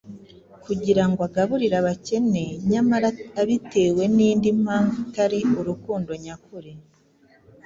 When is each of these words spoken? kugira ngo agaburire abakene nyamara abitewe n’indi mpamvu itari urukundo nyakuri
kugira 0.63 1.03
ngo 1.09 1.19
agaburire 1.27 1.75
abakene 1.81 2.45
nyamara 2.69 3.09
abitewe 3.41 4.03
n’indi 4.15 4.49
mpamvu 4.61 4.97
itari 5.05 5.39
urukundo 5.59 6.11
nyakuri 6.23 6.71